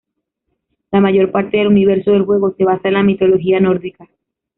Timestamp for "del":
1.57-1.67, 2.13-2.23